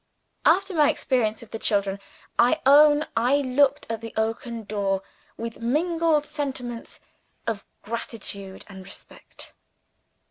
After 0.47 0.73
my 0.73 0.89
experience 0.89 1.43
of 1.43 1.51
the 1.51 1.59
children, 1.59 1.99
I 2.39 2.59
own 2.65 3.05
I 3.15 3.35
looked 3.35 3.85
at 3.87 4.01
the 4.01 4.15
oaken 4.17 4.63
door 4.63 5.03
with 5.37 5.59
mingled 5.61 6.25
sentiments 6.25 7.01
of 7.45 7.63
gratitude 7.83 8.65
and 8.67 8.83
respect. 8.83 9.53